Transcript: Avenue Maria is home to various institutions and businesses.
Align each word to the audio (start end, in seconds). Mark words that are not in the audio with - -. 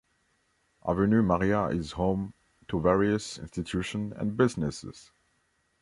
Avenue 0.83 1.21
Maria 1.21 1.65
is 1.67 1.91
home 1.91 2.33
to 2.69 2.81
various 2.81 3.37
institutions 3.37 4.13
and 4.17 4.35
businesses. 4.35 5.11